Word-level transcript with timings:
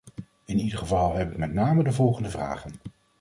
In 0.45 0.59
ieder 0.59 0.77
geval 0.79 1.15
heb 1.15 1.31
ik 1.31 1.37
met 1.37 1.53
name 1.53 1.83
de 1.83 1.91
volgende 1.91 2.29
vragen. 2.29 2.73